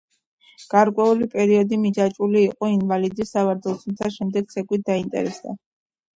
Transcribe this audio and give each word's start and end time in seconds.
გარკვეული 0.73 1.27
პერიოდი 1.33 1.79
„მიჯაჭვული“ 1.81 2.41
იყო 2.47 2.71
ინვალიდის 2.77 3.35
სავარძელს, 3.37 3.85
თუმცა 3.85 4.11
შემდეგ 4.19 4.51
ცეკვით 4.57 4.89
დაინტერესდა. 4.91 5.57